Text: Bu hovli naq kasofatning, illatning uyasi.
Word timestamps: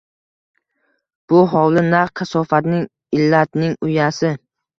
Bu 1.33 1.41
hovli 1.51 1.83
naq 1.89 2.15
kasofatning, 2.21 2.89
illatning 3.19 3.79
uyasi. 3.91 4.35